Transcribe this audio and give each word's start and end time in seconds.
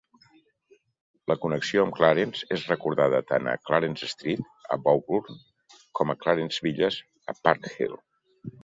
La 1.31 1.35
connexió 1.43 1.83
amb 1.87 1.95
Clarence 1.99 2.49
és 2.57 2.65
recordada 2.71 3.21
tant 3.33 3.51
a 3.53 3.55
Clarence 3.69 4.11
Street, 4.15 4.43
a 4.77 4.79
Bowburn, 4.89 5.41
com 6.01 6.17
a 6.17 6.19
Clarence 6.25 6.67
Villas, 6.69 7.01
a 7.35 7.39
Parkhill. 7.47 7.97